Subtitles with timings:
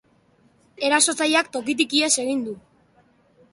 [0.87, 2.57] Erasotzaileak tokitik ihes egin du.